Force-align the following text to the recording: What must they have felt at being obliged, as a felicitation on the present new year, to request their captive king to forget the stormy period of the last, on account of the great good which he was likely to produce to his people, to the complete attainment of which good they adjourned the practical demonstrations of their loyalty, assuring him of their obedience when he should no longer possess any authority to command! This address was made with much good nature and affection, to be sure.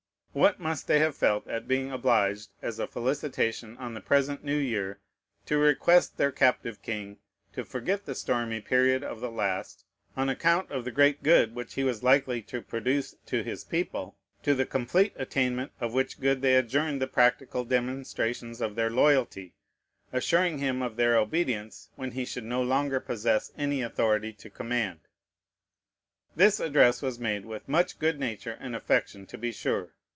What 0.33 0.61
must 0.61 0.87
they 0.87 0.99
have 0.99 1.17
felt 1.17 1.45
at 1.49 1.67
being 1.67 1.91
obliged, 1.91 2.51
as 2.61 2.79
a 2.79 2.87
felicitation 2.87 3.75
on 3.75 3.93
the 3.95 3.99
present 3.99 4.45
new 4.45 4.55
year, 4.57 5.01
to 5.45 5.57
request 5.57 6.15
their 6.15 6.31
captive 6.31 6.81
king 6.81 7.17
to 7.51 7.65
forget 7.65 8.05
the 8.05 8.15
stormy 8.15 8.61
period 8.61 9.03
of 9.03 9.19
the 9.19 9.29
last, 9.29 9.83
on 10.15 10.29
account 10.29 10.71
of 10.71 10.85
the 10.85 10.91
great 10.91 11.21
good 11.21 11.53
which 11.53 11.73
he 11.73 11.83
was 11.83 12.01
likely 12.01 12.41
to 12.43 12.61
produce 12.61 13.13
to 13.25 13.43
his 13.43 13.65
people, 13.65 14.15
to 14.43 14.55
the 14.55 14.65
complete 14.65 15.11
attainment 15.17 15.73
of 15.81 15.91
which 15.93 16.21
good 16.21 16.41
they 16.41 16.55
adjourned 16.55 17.01
the 17.01 17.07
practical 17.07 17.65
demonstrations 17.65 18.61
of 18.61 18.75
their 18.75 18.89
loyalty, 18.89 19.53
assuring 20.13 20.59
him 20.59 20.81
of 20.81 20.95
their 20.95 21.17
obedience 21.17 21.89
when 21.97 22.11
he 22.11 22.23
should 22.23 22.45
no 22.45 22.63
longer 22.63 23.01
possess 23.01 23.51
any 23.57 23.81
authority 23.81 24.31
to 24.31 24.49
command! 24.49 25.01
This 26.37 26.61
address 26.61 27.01
was 27.01 27.19
made 27.19 27.43
with 27.45 27.67
much 27.67 27.99
good 27.99 28.17
nature 28.17 28.57
and 28.61 28.73
affection, 28.77 29.25
to 29.25 29.37
be 29.37 29.51
sure. 29.51 29.91